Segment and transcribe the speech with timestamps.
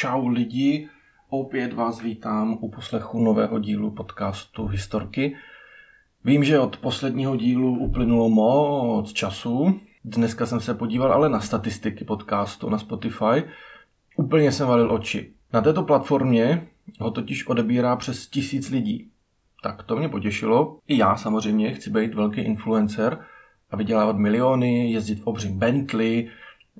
[0.00, 0.88] Čau lidi,
[1.28, 5.36] opět vás vítám u poslechu nového dílu podcastu Historky.
[6.24, 9.80] Vím, že od posledního dílu uplynulo moc času.
[10.04, 13.44] Dneska jsem se podíval ale na statistiky podcastu na Spotify.
[14.16, 15.32] Úplně jsem valil oči.
[15.52, 16.66] Na této platformě
[17.00, 19.10] ho totiž odebírá přes tisíc lidí.
[19.62, 20.78] Tak to mě potěšilo.
[20.88, 23.18] I já samozřejmě chci být velký influencer
[23.70, 26.30] a vydělávat miliony, jezdit v obřím Bentley,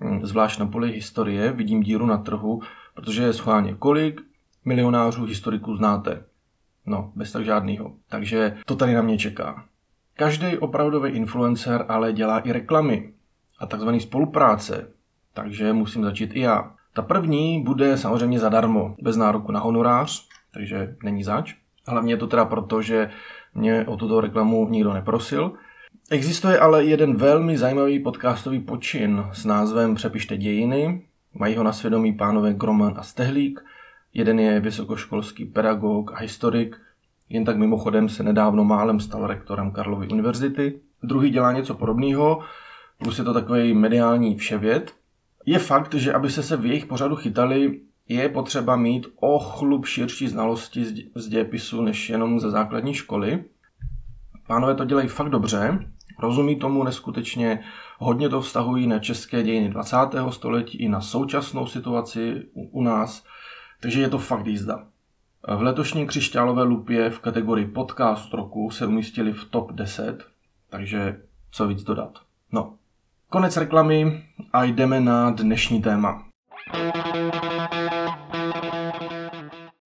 [0.01, 2.62] hm, zvlášť na poli historie, vidím díru na trhu,
[2.98, 4.20] protože je schválně kolik
[4.65, 6.25] milionářů historiků znáte.
[6.87, 7.93] No, bez tak žádnýho.
[8.09, 9.65] Takže to tady na mě čeká.
[10.15, 13.12] Každý opravdový influencer ale dělá i reklamy
[13.59, 14.91] a takzvané spolupráce,
[15.34, 16.75] takže musím začít i já.
[16.92, 21.55] Ta první bude samozřejmě zadarmo, bez nároku na honorář, takže není zač.
[21.87, 23.11] Hlavně je to teda proto, že
[23.55, 25.53] mě o tuto reklamu nikdo neprosil.
[26.11, 31.08] Existuje ale jeden velmi zajímavý podcastový počin s názvem Přepište dějiny.
[31.35, 33.65] Mají ho na svědomí pánové Groman a Stehlík.
[34.15, 36.81] Jeden je vysokoškolský pedagog a historik,
[37.29, 40.81] jen tak mimochodem se nedávno málem stal rektorem Karlovy univerzity.
[41.03, 42.43] Druhý dělá něco podobného,
[42.98, 44.93] plus je to takový mediální vševěd.
[45.47, 49.87] Je fakt, že aby se se v jejich pořadu chytali, je potřeba mít o chlup
[49.87, 53.45] širší znalosti z dějepisu než jenom ze základní školy.
[54.47, 55.79] Pánové to dělají fakt dobře,
[56.19, 57.64] rozumí tomu neskutečně,
[57.98, 59.97] hodně to vztahují na české dějiny 20.
[60.30, 63.24] století i na současnou situaci u nás,
[63.80, 64.86] takže je to fakt jízda.
[65.56, 70.19] V letošní křišťálové lupě v kategorii podcast roku se umístili v top 10,
[70.70, 72.19] takže co víc dodat.
[72.52, 72.74] No,
[73.30, 76.24] konec reklamy a jdeme na dnešní téma.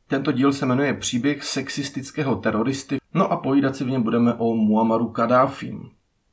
[0.07, 4.55] Tento díl se jmenuje Příběh sexistického teroristy, no a povídat si v něm budeme o
[4.55, 5.91] Muammaru Kadáfim.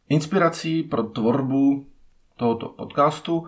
[0.10, 1.88] Inspirací pro tvorbu
[2.36, 3.48] tohoto podcastu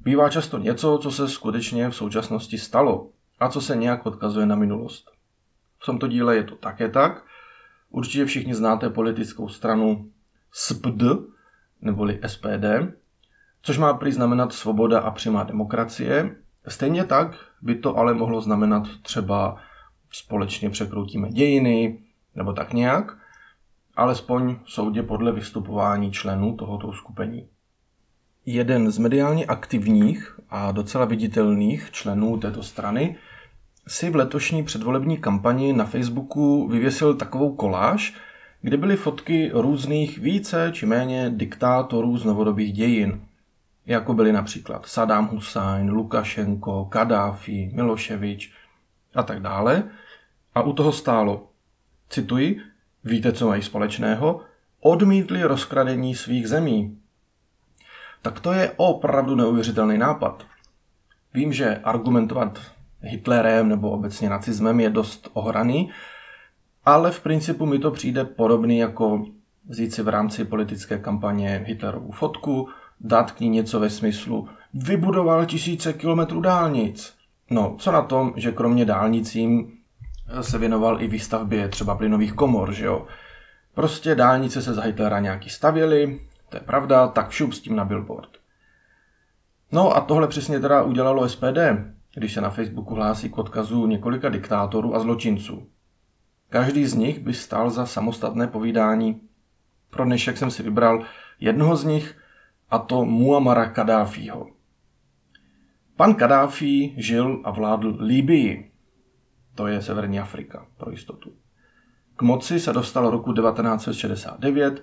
[0.00, 4.56] bývá často něco, co se skutečně v současnosti stalo a co se nějak odkazuje na
[4.56, 5.10] minulost.
[5.78, 7.24] V tomto díle je to také tak.
[7.90, 10.10] Určitě všichni znáte politickou stranu
[10.52, 11.02] SPD,
[11.80, 12.64] neboli SPD,
[13.62, 16.36] což má prý znamenat svoboda a přímá demokracie.
[16.68, 19.56] Stejně tak by to ale mohlo znamenat třeba
[20.10, 22.02] společně překroutíme dějiny,
[22.34, 23.23] nebo tak nějak,
[23.96, 27.48] alespoň soudě podle vystupování členů tohoto skupení.
[28.46, 33.16] Jeden z mediálně aktivních a docela viditelných členů této strany
[33.88, 38.14] si v letošní předvolební kampani na Facebooku vyvěsil takovou koláž,
[38.62, 43.20] kde byly fotky různých více či méně diktátorů z novodobých dějin,
[43.86, 48.52] jako byli například Saddam Hussein, Lukašenko, Kadáfi, Miloševič
[49.14, 49.82] a tak dále.
[50.54, 51.48] A u toho stálo,
[52.08, 52.60] cituji,
[53.04, 54.40] víte, co mají společného?
[54.80, 56.98] Odmítli rozkradení svých zemí.
[58.22, 60.46] Tak to je opravdu neuvěřitelný nápad.
[61.34, 62.60] Vím, že argumentovat
[63.00, 65.90] Hitlerem nebo obecně nacismem je dost ohraný,
[66.84, 69.24] ale v principu mi to přijde podobný jako
[69.68, 72.68] vzít si v rámci politické kampaně Hitlerovu fotku,
[73.00, 77.14] dát k ní něco ve smyslu vybudoval tisíce kilometrů dálnic.
[77.50, 79.72] No, co na tom, že kromě dálnicím
[80.40, 83.06] se věnoval i výstavbě třeba plynových komor, že jo.
[83.74, 87.84] Prostě dálnice se za Hitlera nějaký stavěly, to je pravda, tak šup s tím na
[87.84, 88.30] billboard.
[89.72, 91.58] No a tohle přesně teda udělalo SPD,
[92.14, 95.68] když se na Facebooku hlásí k odkazu několika diktátorů a zločinců.
[96.50, 99.20] Každý z nich by stál za samostatné povídání.
[99.90, 101.04] Pro dnešek jsem si vybral
[101.40, 102.16] jednoho z nich,
[102.70, 104.46] a to Muamara Kadáfího.
[105.96, 108.72] Pan Kadáfi žil a vládl Líbii,
[109.54, 111.32] to je Severní Afrika, pro jistotu.
[112.16, 114.82] K moci se dostal roku 1969,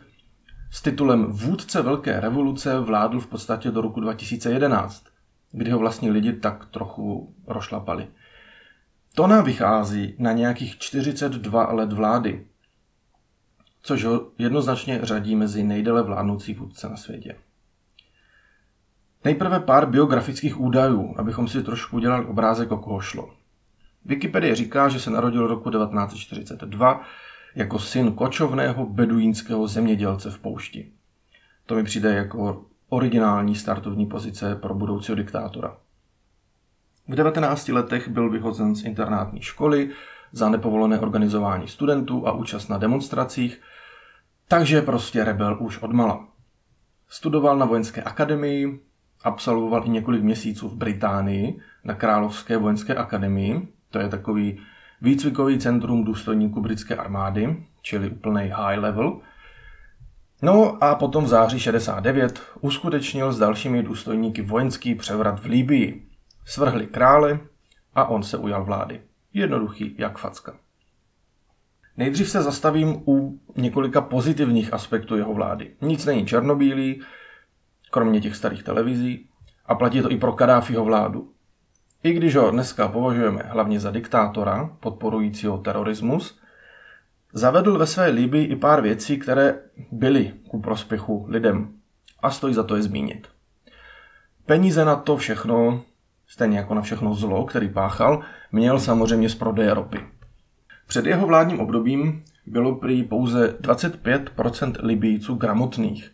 [0.71, 5.11] s titulem Vůdce Velké revoluce vládl v podstatě do roku 2011
[5.51, 8.07] kdy ho vlastní lidi tak trochu rošlapali.
[9.15, 12.47] To nám vychází na nějakých 42 let vlády,
[13.81, 17.35] což ho jednoznačně řadí mezi nejdele vládnoucí vůdce na světě.
[19.23, 23.33] Nejprve pár biografických údajů, abychom si trošku udělali obrázek, o koho šlo.
[24.05, 27.01] Wikipedie říká, že se narodil roku 1942
[27.55, 30.91] jako syn kočovného beduínského zemědělce v poušti.
[31.65, 35.77] To mi přijde jako originální startovní pozice pro budoucího diktátora.
[37.07, 39.89] V 19 letech byl vyhozen z internátní školy
[40.31, 43.61] za nepovolené organizování studentů a účast na demonstracích,
[44.47, 46.27] takže prostě rebel už odmala.
[47.09, 48.79] Studoval na vojenské akademii,
[49.23, 54.59] absolvoval i několik měsíců v Británii na Královské vojenské akademii, to je takový
[55.01, 59.19] výcvikový centrum důstojníků britské armády, čili úplný high level–
[60.41, 66.07] No a potom v září 69 uskutečnil s dalšími důstojníky vojenský převrat v Líbii.
[66.45, 67.39] Svrhli krále,
[67.95, 69.01] a on se ujal vlády.
[69.33, 70.57] Jednoduchý jak facka.
[71.97, 75.75] Nejdřív se zastavím u několika pozitivních aspektů jeho vlády.
[75.81, 77.01] Nic není černobílý,
[77.91, 79.29] kromě těch starých televizí,
[79.65, 81.30] a platí to i pro Kadáfiho vládu.
[82.03, 86.39] I když ho dneska považujeme hlavně za diktátora, podporujícího terorismus,
[87.33, 89.59] zavedl ve své Libii i pár věcí, které
[89.91, 91.73] byly ku prospěchu lidem.
[92.19, 93.27] A stojí za to je zmínit.
[94.45, 95.81] Peníze na to všechno,
[96.27, 98.21] stejně jako na všechno zlo, který páchal,
[98.51, 99.99] měl samozřejmě z prodeje ropy.
[100.87, 106.11] Před jeho vládním obdobím bylo prý pouze 25% Libijců gramotných.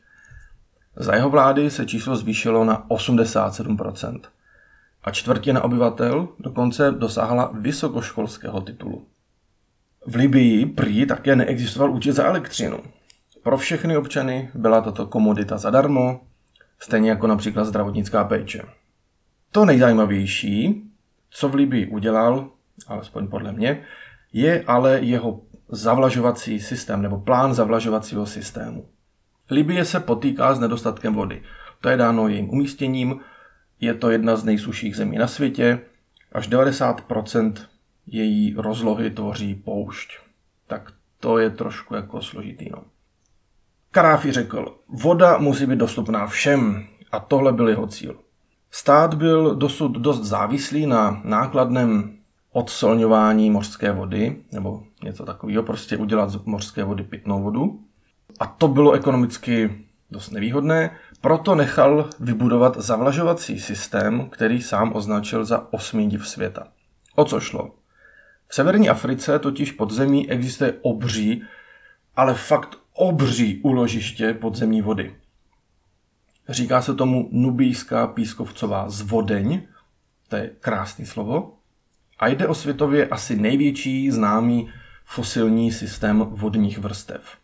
[0.96, 4.20] Za jeho vlády se číslo zvýšilo na 87%
[5.08, 9.06] a čtvrtina obyvatel dokonce dosáhla vysokoškolského titulu.
[10.08, 12.80] V Libii prý také neexistoval účet za elektřinu.
[13.44, 16.20] Pro všechny občany byla tato komodita zadarmo,
[16.80, 18.62] stejně jako například zdravotnická péče.
[19.52, 20.84] To nejzajímavější,
[21.30, 22.50] co v Libii udělal,
[22.88, 23.84] alespoň podle mě,
[24.34, 28.86] je ale jeho zavlažovací systém nebo plán zavlažovacího systému.
[29.52, 31.42] Libie se potýká s nedostatkem vody.
[31.82, 33.20] To je dáno jejím umístěním,
[33.80, 35.80] je to jedna z nejsuších zemí na světě,
[36.32, 37.54] až 90%
[38.08, 40.20] její rozlohy tvoří poušť.
[40.68, 42.70] Tak to je trošku jako složitý.
[42.70, 42.84] No.
[43.92, 48.20] Karáfi řekl, voda musí být dostupná všem a tohle byl jeho cíl.
[48.72, 52.18] Stát byl dosud dost závislý na nákladném
[52.52, 57.80] odsolňování mořské vody, nebo něco takového, prostě udělat z mořské vody pitnou vodu.
[58.40, 65.74] A to bylo ekonomicky dost nevýhodné, proto nechal vybudovat zavlažovací systém, který sám označil za
[65.74, 66.68] osmý div světa.
[67.16, 67.76] O co šlo?
[68.48, 71.44] V severní Africe totiž pod zemí existuje obří,
[72.16, 75.16] ale fakt obří uložiště podzemní vody.
[76.50, 79.62] Říká se tomu nubijská pískovcová zvodeň,
[80.28, 81.54] to je krásný slovo,
[82.20, 84.70] a jde o světově asi největší známý
[85.06, 87.38] fosilní systém vodních vrstev.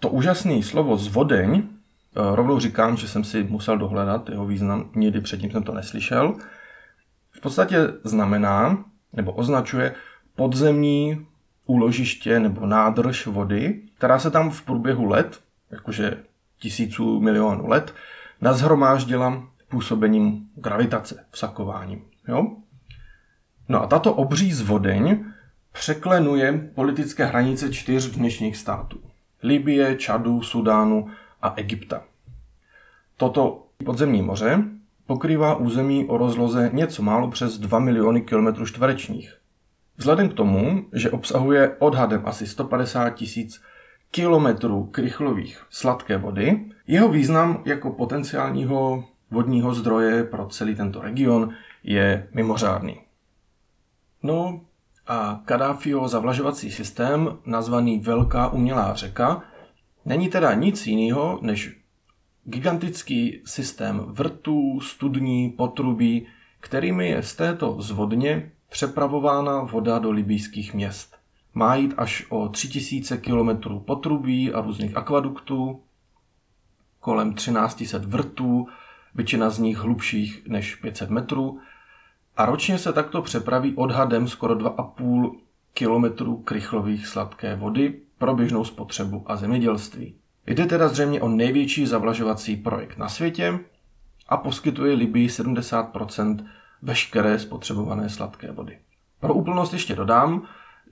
[0.00, 1.62] To úžasné slovo zvodeň,
[2.18, 6.34] rovnou říkám, že jsem si musel dohledat jeho význam, nikdy předtím jsem to neslyšel,
[7.30, 9.94] v podstatě znamená, nebo označuje
[10.36, 11.26] podzemní
[11.66, 16.16] úložiště nebo nádrž vody, která se tam v průběhu let, jakože
[16.58, 17.94] tisíců milionů let,
[18.40, 22.04] nazhromáždila působením gravitace, vsakováním.
[22.28, 22.56] Jo?
[23.68, 25.24] No a tato obří zvodeň
[25.72, 29.00] překlenuje politické hranice čtyř dnešních států.
[29.42, 31.10] Libie, Čadu, Sudánu
[31.42, 32.02] a Egypta.
[33.18, 34.64] Toto podzemní moře
[35.06, 39.38] pokrývá území o rozloze něco málo přes 2 miliony km čtverečních.
[39.96, 43.62] Vzhledem k tomu, že obsahuje odhadem asi 150 tisíc
[44.10, 51.50] kilometrů krychlových sladké vody, jeho význam jako potenciálního vodního zdroje pro celý tento region
[51.82, 53.00] je mimořádný.
[54.22, 54.60] No
[55.06, 59.42] a Kadáfiho zavlažovací systém, nazvaný Velká umělá řeka,
[60.04, 61.77] není teda nic jiného než
[62.48, 66.26] gigantický systém vrtů, studní, potrubí,
[66.60, 71.16] kterými je z této zvodně přepravována voda do libýských měst.
[71.54, 75.80] Má jít až o 3000 km potrubí a různých akvaduktů,
[77.00, 78.68] kolem 1300 vrtů,
[79.14, 81.60] většina z nich hlubších než 500 metrů,
[82.36, 85.36] a ročně se takto přepraví odhadem skoro 2,5
[85.74, 90.14] kilometrů krychlových sladké vody pro běžnou spotřebu a zemědělství.
[90.48, 93.58] Jde teda zřejmě o největší zavlažovací projekt na světě
[94.28, 96.46] a poskytuje Libii 70%
[96.82, 98.78] veškeré spotřebované sladké vody.
[99.20, 100.42] Pro úplnost ještě dodám,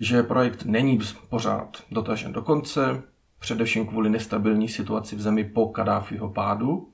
[0.01, 0.99] že projekt není
[1.29, 3.03] pořád dotažen do konce,
[3.39, 6.89] především kvůli nestabilní situaci v zemi po Kadáfiho pádu.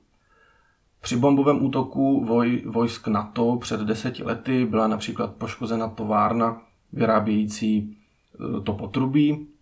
[1.01, 6.61] Při bombovém útoku voj, vojsk NATO před deseti lety byla například poškozena továrna
[6.93, 9.52] vyrábějící e, to potrubí.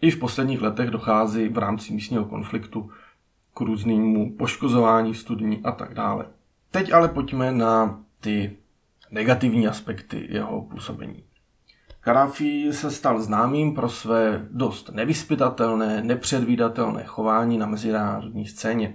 [0.00, 2.90] I v posledních letech dochází v rámci místního konfliktu
[3.54, 6.26] k různému poškozování studní a tak dále.
[6.70, 8.56] Teď ale pojďme na ty
[9.10, 11.24] negativní aspekty jeho působení.
[12.00, 18.94] Karáfi se stal známým pro své dost nevyspytatelné, nepředvídatelné chování na mezinárodní scéně.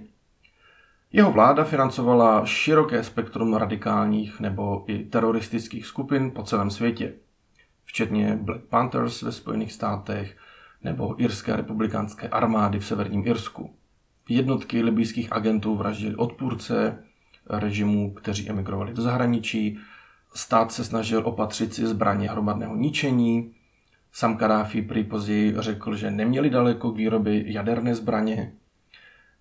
[1.12, 7.12] Jeho vláda financovala široké spektrum radikálních nebo i teroristických skupin po celém světě,
[7.84, 10.36] včetně Black Panthers ve Spojených státech
[10.84, 13.74] nebo Irské republikánské armády v severním Irsku.
[14.28, 16.98] Jednotky libijských agentů vraždili odpůrce
[17.50, 19.78] režimu, kteří emigrovali do zahraničí,
[20.34, 23.54] Stát se snažil opatřit si zbraně hromadného ničení.
[24.12, 28.52] Sam Kadáfi prý později řekl, že neměli daleko k výrobě jaderné zbraně.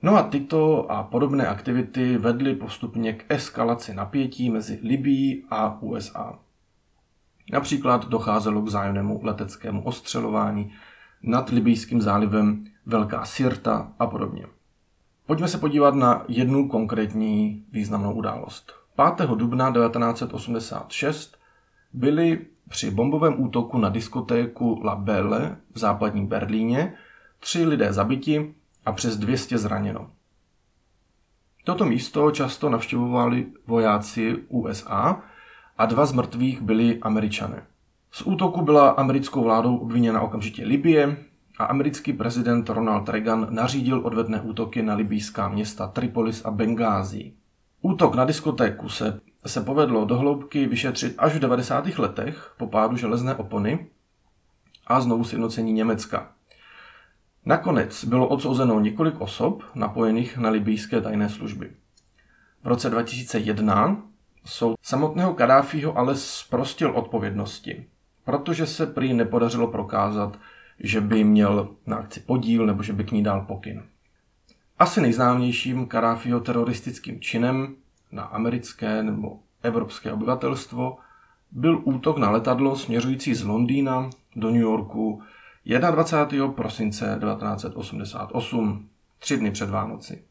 [0.02, 6.40] No a tyto a podobné aktivity vedly postupně k eskalaci napětí mezi Libií a USA.
[7.52, 10.74] Například docházelo k zájemnému leteckému ostřelování
[11.24, 14.46] nad libijským zálivem Velká Sirta a podobně.
[15.26, 18.74] Pojďme se podívat na jednu konkrétní významnou událost.
[19.18, 19.30] 5.
[19.30, 21.38] dubna 1986
[21.94, 26.94] byli při bombovém útoku na diskotéku La Belle v západním Berlíně
[27.40, 28.54] tři lidé zabiti
[28.86, 30.10] a přes 200 zraněno.
[31.64, 35.22] Toto místo často navštěvovali vojáci USA
[35.78, 37.66] a dva z mrtvých byli američané.
[38.16, 41.18] Z útoku byla americkou vládou obviněna okamžitě Libie
[41.58, 47.34] a americký prezident Ronald Reagan nařídil odvetné útoky na libýská města Tripolis a Bengázi.
[47.82, 51.86] Útok na diskotéku se, se povedlo do hloubky vyšetřit až v 90.
[51.98, 53.88] letech po pádu železné opony
[54.88, 56.32] a znovu sjednocení Německa.
[57.46, 61.72] Nakonec bylo odsouzeno několik osob napojených na libýské tajné služby.
[62.64, 64.02] V roce 2001
[64.46, 67.86] soud samotného Kadáfího ale zprostil odpovědnosti,
[68.26, 70.40] protože se prý nepodařilo prokázat,
[70.80, 73.84] že by měl na akci podíl nebo že by k ní dal pokyn.
[74.80, 77.76] Asi nejznámějším Kadáfího teroristickým činem
[78.12, 80.98] na americké nebo evropské obyvatelstvo
[81.52, 85.22] byl útok na letadlo směřující z Londýna do New Yorku
[85.66, 86.48] 21.
[86.48, 88.90] prosince 1988,
[89.20, 90.24] tři dny před Vánoci.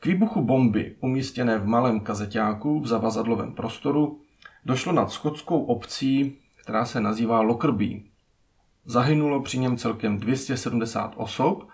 [0.00, 4.20] K výbuchu bomby umístěné v malém kazeťáku v zavazadlovém prostoru
[4.64, 8.00] došlo nad skotskou obcí, která se nazývá Lockerbie.
[8.84, 11.68] Zahynulo při něm celkem 270 osob,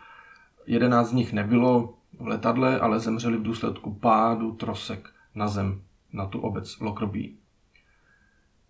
[0.67, 5.83] 11 z nich nebylo v letadle, ale zemřeli v důsledku pádu trosek na zem
[6.13, 7.31] na tu obec Lockerbie.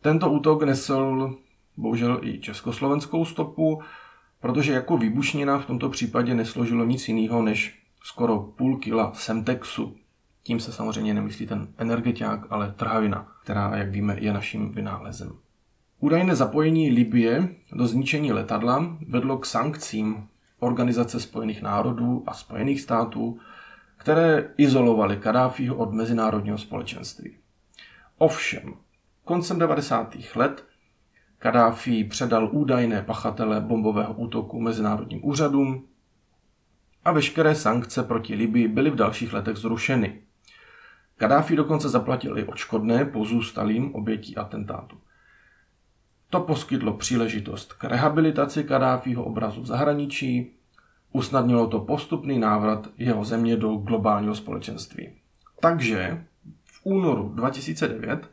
[0.01, 1.37] Tento útok nesl
[1.77, 3.83] bohužel i československou stopu,
[4.41, 9.97] protože jako výbušnina v tomto případě nesložilo nic jiného než skoro půl kila Semtexu.
[10.43, 15.39] Tím se samozřejmě nemyslí ten energetiák, ale trhavina, která, jak víme, je naším vynálezem.
[16.03, 20.29] Údajné zapojení Libie do zničení letadla vedlo k sankcím
[20.59, 23.39] Organizace spojených národů a Spojených států,
[23.97, 27.37] které izolovaly Kadáfího od mezinárodního společenství.
[28.19, 28.75] Ovšem,
[29.25, 30.17] koncem 90.
[30.35, 30.65] let
[31.39, 35.87] Kadáfi předal údajné pachatele bombového útoku mezinárodním úřadům
[37.05, 40.23] a veškeré sankce proti Libii byly v dalších letech zrušeny.
[41.17, 44.99] Kadáfi dokonce zaplatil i odškodné pozůstalým obětí atentátu.
[46.31, 50.53] To poskytlo příležitost k rehabilitaci Kadáfího obrazu v zahraničí,
[51.13, 55.13] usnadnilo to postupný návrat jeho země do globálního společenství.
[55.61, 56.25] Takže
[56.65, 58.31] v únoru 2009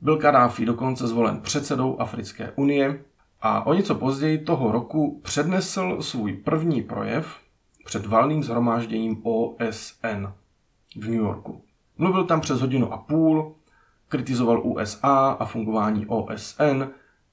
[0.00, 3.04] byl Kadáfi dokonce zvolen předsedou Africké unie
[3.40, 7.36] a o něco později toho roku přednesl svůj první projev
[7.84, 10.26] před valným zhromážděním OSN
[10.96, 11.62] v New Yorku.
[11.98, 13.54] Mluvil tam přes hodinu a půl,
[14.08, 16.84] kritizoval USA a fungování OSN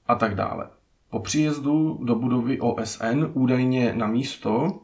[0.06, 0.68] a tak dále.
[1.10, 4.80] Po příjezdu do budovy OSN údajně na místo,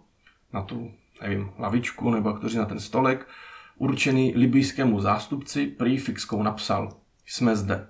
[0.52, 0.90] na tu,
[1.22, 3.28] nevím, lavičku nebo jak to na ten stolek,
[3.76, 6.88] určený libijskému zástupci prý fixkou napsal
[7.26, 7.88] Jsme zde.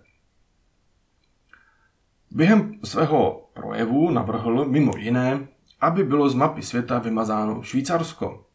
[2.31, 5.49] Během svého projevu navrhl mimo jiné,
[5.81, 8.47] aby bylo z mapy světa vymazáno Švýcarsko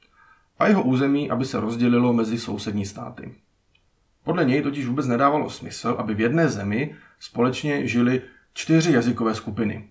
[0.60, 3.36] a jeho území, aby se rozdělilo mezi sousední státy.
[4.28, 8.22] Podle něj totiž vůbec nedávalo smysl, aby v jedné zemi společně žili
[8.54, 9.88] čtyři jazykové skupiny.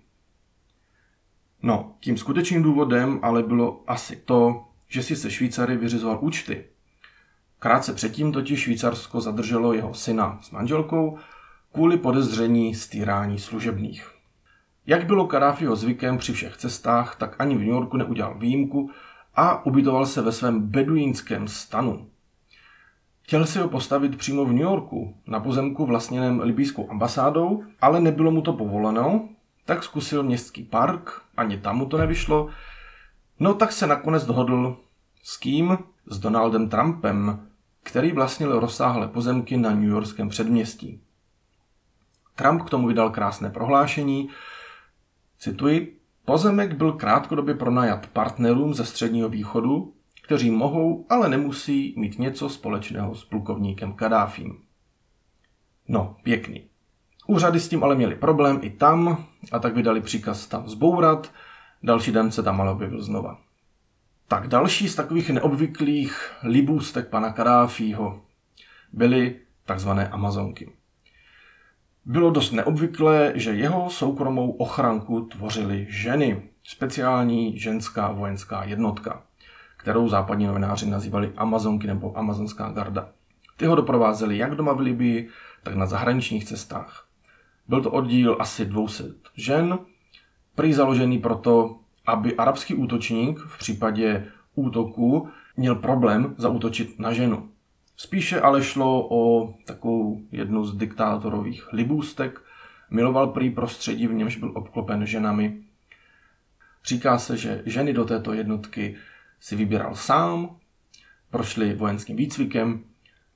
[1.62, 6.64] No, tím skutečným důvodem ale bylo asi to, že si se Švýcary vyřizoval účty.
[7.58, 11.18] Krátce předtím totiž Švýcarsko zadrželo jeho syna s manželkou
[11.72, 14.10] kvůli podezření stýrání služebných.
[14.86, 18.90] Jak bylo Kadáfiho zvykem při všech cestách, tak ani v New Yorku neudělal výjimku
[19.34, 22.10] a ubytoval se ve svém beduínském stanu.
[23.26, 28.30] Chtěl si ho postavit přímo v New Yorku, na pozemku vlastněném libýskou ambasádou, ale nebylo
[28.30, 29.28] mu to povoleno,
[29.64, 32.48] tak zkusil městský park, ani tam mu to nevyšlo.
[33.40, 34.76] No tak se nakonec dohodl
[35.22, 35.78] s kým?
[36.06, 37.48] S Donaldem Trumpem,
[37.82, 41.00] který vlastnil rozsáhlé pozemky na New Yorkském předměstí.
[42.34, 44.28] Trump k tomu vydal krásné prohlášení,
[45.38, 49.95] Cituji, pozemek byl krátkodobě pronajat partnerům ze středního východu,
[50.26, 54.58] kteří mohou, ale nemusí mít něco společného s plukovníkem Kadáfím.
[55.88, 56.64] No, pěkný.
[57.26, 61.32] Úřady s tím ale měli problém i tam a tak vydali příkaz tam zbourat,
[61.82, 63.38] další den se tam ale objevil znova.
[64.28, 68.22] Tak další z takových neobvyklých libůstek pana Kadáfího
[68.92, 70.72] byly takzvané Amazonky.
[72.04, 79.25] Bylo dost neobvyklé, že jeho soukromou ochranku tvořily ženy, speciální ženská vojenská jednotka,
[79.86, 83.08] kterou západní novináři nazývali Amazonky nebo Amazonská garda.
[83.56, 85.28] Ty ho doprovázely jak doma v Libii,
[85.62, 87.06] tak na zahraničních cestách.
[87.68, 89.04] Byl to oddíl asi 200
[89.36, 89.78] žen,
[90.54, 97.48] prý založený proto, aby arabský útočník v případě útoku měl problém zaútočit na ženu.
[97.96, 102.42] Spíše ale šlo o takovou jednu z diktátorových libůstek.
[102.90, 105.62] Miloval prý prostředí, v němž byl obklopen ženami.
[106.84, 108.96] Říká se, že ženy do této jednotky
[109.46, 110.56] si vybíral sám,
[111.30, 112.84] prošli vojenským výcvikem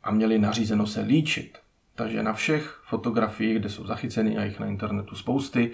[0.02, 1.58] a měli nařízeno se líčit.
[1.94, 5.70] Takže na všech fotografiích, kde jsou zachyceny a jich na internetu spousty,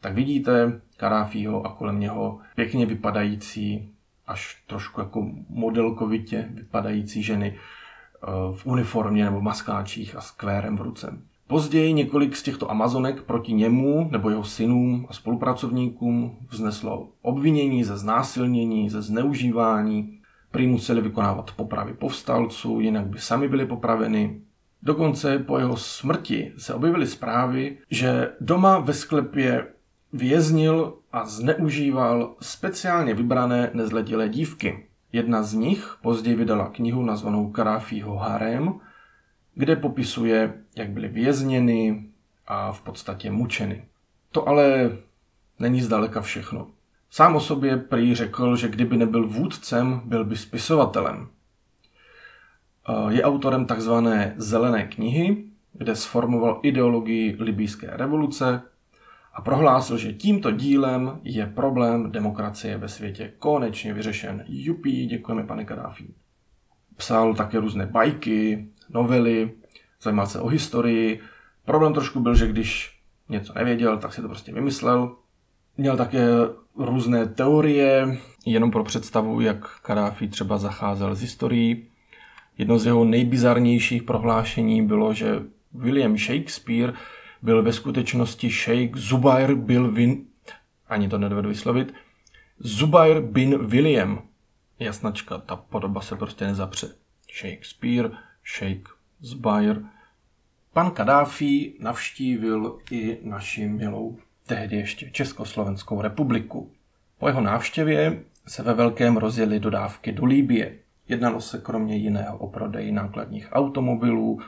[0.00, 3.92] tak vidíte Karáfího a kolem něho pěkně vypadající,
[4.26, 8.26] až trošku jako modelkovitě vypadající ženy eh,
[8.56, 11.18] v uniformě nebo maskáčích a s kvérem v ruce.
[11.54, 17.96] Později několik z těchto Amazonek proti němu nebo jeho synům a spolupracovníkům vzneslo obvinění ze
[17.96, 20.18] znásilnění, ze zneužívání,
[20.50, 24.40] prý museli vykonávat popravy povstalců, jinak by sami byli popraveni.
[24.82, 29.66] Dokonce po jeho smrti se objevily zprávy, že doma ve sklepě
[30.12, 34.86] věznil a zneužíval speciálně vybrané nezletilé dívky.
[35.12, 38.80] Jedna z nich později vydala knihu nazvanou Karáfího harem,
[39.54, 42.04] kde popisuje, jak byly vězněny
[42.46, 43.84] a v podstatě mučeny.
[44.32, 44.90] To ale
[45.58, 46.70] není zdaleka všechno.
[47.10, 51.28] Sám o sobě prý řekl, že kdyby nebyl vůdcem, byl by spisovatelem.
[53.08, 58.62] Je autorem takzvané zelené knihy, kde sformoval ideologii libýské revoluce
[59.32, 64.44] a prohlásil, že tímto dílem je problém demokracie ve světě konečně vyřešen.
[64.48, 66.06] Jupí, děkujeme pane Kadáfi.
[66.96, 69.50] Psal také různé bajky, novely,
[70.02, 71.20] zajímal se o historii.
[71.64, 72.98] Problém trošku byl, že když
[73.28, 75.16] něco nevěděl, tak si to prostě vymyslel.
[75.76, 76.26] Měl také
[76.76, 81.88] různé teorie, jenom pro představu, jak Kadáfi třeba zacházel s historií.
[82.58, 85.42] Jedno z jeho nejbizarnějších prohlášení bylo, že
[85.74, 86.92] William Shakespeare
[87.42, 90.24] byl ve skutečnosti šejk Zubair byl Vin,
[90.88, 91.94] ani to nedovedu vyslovit,
[92.58, 94.22] Zubair bin William.
[94.78, 96.88] Jasnačka, ta podoba se prostě nezapře.
[97.40, 98.10] Shakespeare,
[98.44, 98.88] šejk
[99.20, 99.82] Zubair.
[100.72, 106.70] Pan Kadáfi navštívil i naši milou tehdy ještě Československou republiku.
[107.18, 110.78] Po jeho návštěvě se ve velkém rozjeli dodávky do Líbie.
[111.08, 114.40] Jednalo se kromě jiného o prodej nákladních automobilů,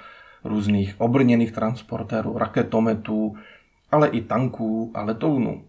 [0.45, 3.37] různých obrněných transportérů, raketometů,
[3.91, 5.65] ale i tanků a letounů.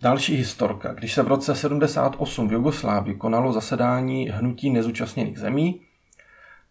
[0.00, 0.92] Další historka.
[0.92, 5.80] Když se v roce 78 v Jugoslávii konalo zasedání hnutí nezúčastněných zemí,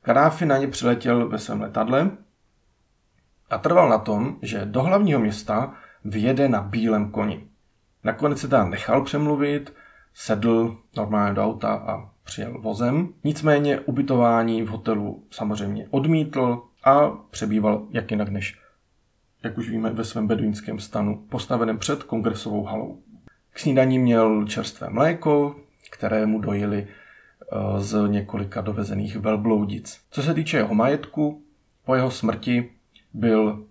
[0.03, 2.11] Kadáfi na ně přiletěl ve svém letadle
[3.49, 5.73] a trval na tom, že do hlavního města
[6.05, 7.47] vjede na bílém koni.
[8.03, 9.73] Nakonec se tam nechal přemluvit,
[10.13, 13.09] sedl normálně do auta a přijel vozem.
[13.23, 18.59] Nicméně ubytování v hotelu samozřejmě odmítl a přebýval jak jinak než,
[19.43, 23.01] jak už víme, ve svém beduínském stanu, postaveném před kongresovou halou.
[23.53, 25.55] K snídaní měl čerstvé mléko,
[25.91, 26.87] které mu dojili
[27.77, 29.99] z několika dovezených velbloudic.
[30.11, 31.41] Co se týče jeho majetku,
[31.85, 32.69] po jeho smrti
[33.13, 33.65] byl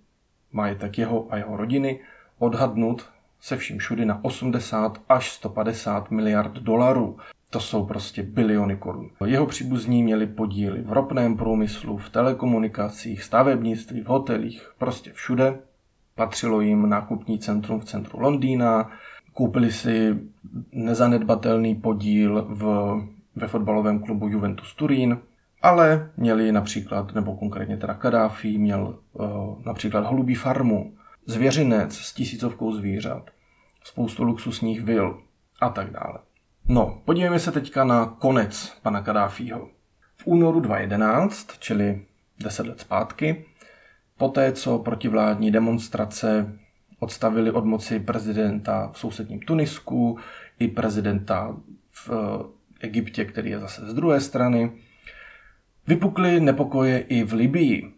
[0.52, 2.00] majetek jeho a jeho rodiny
[2.38, 3.04] odhadnut
[3.40, 7.16] se vším všudy na 80 až 150 miliard dolarů.
[7.50, 9.10] To jsou prostě biliony korun.
[9.24, 15.58] Jeho příbuzní měli podíly v ropném průmyslu, v telekomunikacích, stavebnictví, v hotelích, prostě všude.
[16.14, 18.90] Patřilo jim nákupní centrum v centru Londýna,
[19.32, 20.18] koupili si
[20.72, 22.94] nezanedbatelný podíl v,
[23.36, 25.18] ve fotbalovém klubu Juventus Turín,
[25.62, 30.94] ale měli například, nebo konkrétně teda Kadáfi, měl uh, například holubí farmu,
[31.26, 33.30] zvěřinec s tisícovkou zvířat,
[33.84, 35.20] spoustu luxusních vil
[35.60, 36.18] a tak dále.
[36.68, 39.68] No, podívejme se teďka na konec pana Kadáfího.
[40.16, 42.04] V únoru 2011, čili
[42.40, 43.44] 10 let zpátky,
[44.18, 46.58] poté co protivládní demonstrace
[46.98, 50.18] odstavili od moci prezidenta v sousedním Tunisku
[50.58, 51.56] i prezidenta
[51.90, 54.72] v eh, Egyptě, který je zase z druhé strany,
[55.86, 57.92] vypukly nepokoje i v Libii.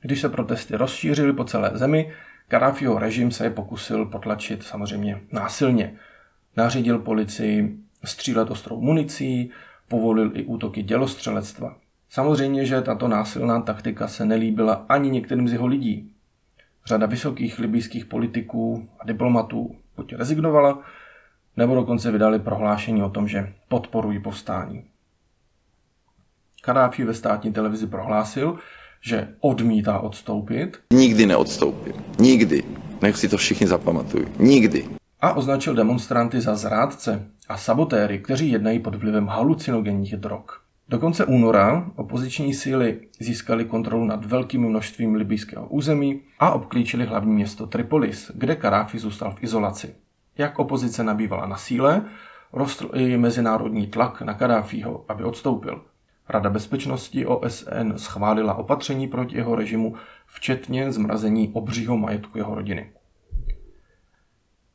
[0.00, 2.12] Když se protesty rozšířily po celé zemi,
[2.48, 5.94] Kadáfiho režim se je pokusil potlačit samozřejmě násilně.
[6.56, 9.50] Nařídil policii střílet ostrou municí,
[9.88, 11.76] povolil i útoky dělostřelectva.
[12.08, 16.12] Samozřejmě, že tato násilná taktika se nelíbila ani některým z jeho lidí.
[16.86, 20.82] Řada vysokých libijských politiků a diplomatů buď rezignovala,
[21.60, 24.84] nebo dokonce vydali prohlášení o tom, že podporují povstání.
[26.62, 28.58] Kadáfi ve státní televizi prohlásil,
[29.00, 30.78] že odmítá odstoupit.
[30.92, 31.92] Nikdy neodstoupím.
[32.18, 32.62] Nikdy.
[33.02, 34.26] Nech si to všichni zapamatují.
[34.38, 34.88] Nikdy.
[35.20, 40.44] A označil demonstranty za zrádce a sabotéry, kteří jednají pod vlivem halucinogenních drog.
[40.88, 47.34] Do konce února opoziční síly získaly kontrolu nad velkým množstvím libijského území a obklíčili hlavní
[47.34, 49.94] město Tripolis, kde Karáfi zůstal v izolaci.
[50.40, 52.04] Jak opozice nabývala na síle,
[52.52, 55.84] rostl i mezinárodní tlak na Kadáfího, aby odstoupil.
[56.28, 59.94] Rada bezpečnosti OSN schválila opatření proti jeho režimu,
[60.26, 62.92] včetně zmrazení obřího majetku jeho rodiny.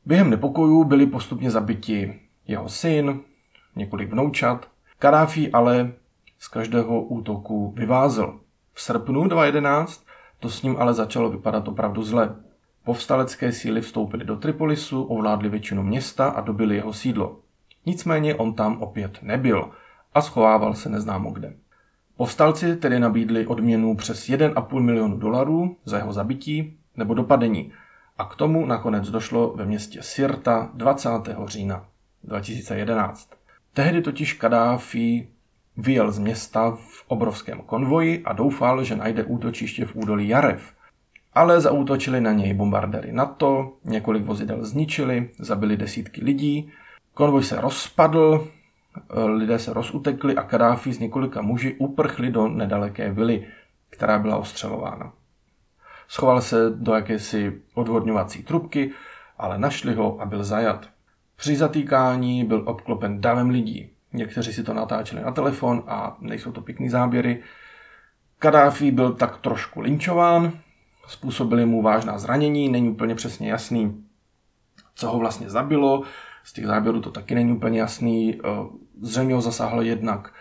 [0.04, 3.20] Během nepokojů byli postupně zabiti jeho syn,
[3.76, 4.68] několik vnoučat.
[4.98, 5.92] Kadáfi ale
[6.38, 8.40] z každého útoku vyvázel.
[8.72, 10.06] V srpnu 2011
[10.40, 12.36] to s ním ale začalo vypadat opravdu zle.
[12.86, 17.40] Povstalecké síly vstoupily do Tripolisu, ovládli většinu města a dobili jeho sídlo.
[17.86, 19.70] Nicméně on tam opět nebyl
[20.14, 21.54] a schovával se neznámo kde.
[22.16, 27.72] Povstalci tedy nabídli odměnu přes 1,5 milionu dolarů za jeho zabití nebo dopadení
[28.18, 31.08] a k tomu nakonec došlo ve městě Sirta 20.
[31.46, 31.86] října
[32.24, 33.30] 2011.
[33.74, 35.28] Tehdy totiž Kadáfi
[35.76, 40.75] vyjel z města v obrovském konvoji a doufal, že najde útočiště v údolí Jarev.
[41.36, 46.72] Ale zaútočili na něj bombardéry NATO, několik vozidel zničili, zabili desítky lidí,
[47.14, 48.48] konvoj se rozpadl,
[49.26, 53.46] lidé se rozutekli a Kadáfi s několika muži uprchli do nedaleké vily,
[53.90, 55.12] která byla ostřelována.
[56.08, 58.90] Schoval se do jakési odvodňovací trubky,
[59.38, 60.88] ale našli ho a byl zajat.
[61.36, 63.90] Při zatýkání byl obklopen davem lidí.
[64.12, 67.42] Někteří si to natáčeli na telefon a nejsou to pěkný záběry.
[68.38, 70.52] Kadáfi byl tak trošku linčován,
[71.06, 74.04] způsobili mu vážná zranění, není úplně přesně jasný,
[74.94, 76.02] co ho vlastně zabilo.
[76.44, 78.40] Z těch záběrů to taky není úplně jasný.
[78.44, 78.48] Eh,
[79.00, 80.32] zřejmě ho zasáhlo jednak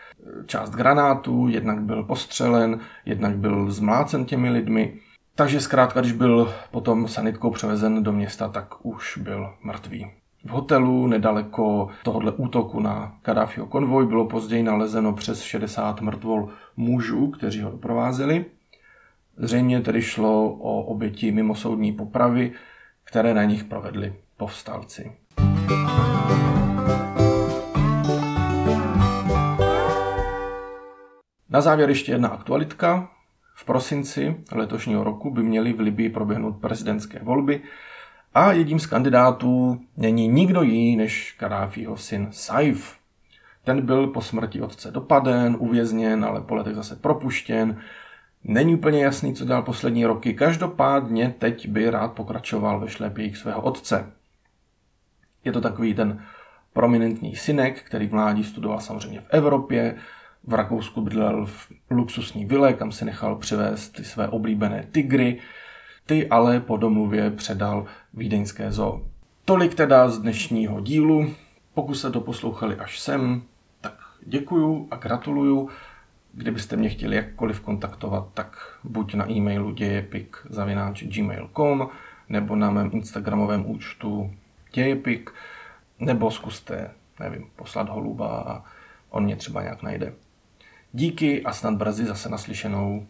[0.46, 5.00] část granátu, jednak byl postřelen, jednak byl zmlácen těmi lidmi.
[5.36, 10.12] Takže zkrátka, když byl potom sanitkou převezen do města, tak už byl mrtvý.
[10.46, 17.28] V hotelu nedaleko tohohle útoku na Kadáfiho konvoj bylo později nalezeno přes 60 mrtvol mužů,
[17.28, 18.46] kteří ho doprovázeli.
[19.38, 22.52] Zřejmě tedy šlo o oběti mimosoudní popravy,
[23.04, 25.12] které na nich provedli povstalci.
[31.50, 33.12] Na závěr ještě jedna aktualitka.
[33.56, 37.62] V prosinci letošního roku by měly v Libii proběhnout prezidentské volby
[38.34, 42.98] a jedním z kandidátů není nikdo jiný než Kadáfího syn Saif.
[43.64, 47.82] Ten byl po smrti otce dopaden, uvězněn, ale po letech zase propuštěn.
[48.48, 53.62] Není úplně jasný, co dělal poslední roky, každopádně teď by rád pokračoval ve šlépějích svého
[53.62, 54.12] otce.
[55.46, 56.24] Je to takový ten
[56.74, 59.96] prominentní synek, který v mládí studoval samozřejmě v Evropě,
[60.44, 65.40] v Rakousku bydlel v luxusní vile, kam si nechal přivést ty své oblíbené tygry,
[66.06, 69.06] ty ale po domluvě předal vídeňské zoo.
[69.46, 71.34] Tolik teda z dnešního dílu.
[71.74, 73.42] Pokud se to poslouchali až sem,
[73.82, 73.94] tak
[74.26, 75.70] děkuju a gratuluju.
[76.38, 81.90] Kdybyste mě chtěli jakkoliv kontaktovat, tak buď na e-mailu dějepik.gmail.com
[82.30, 84.34] nebo na mém instagramovém účtu
[84.74, 85.30] dějepik,
[86.00, 88.64] nebo zkuste, nevím, poslat holuba a
[89.10, 90.14] on mě třeba nějak najde.
[90.94, 93.08] Díky a snad brzy zase naslyšenou.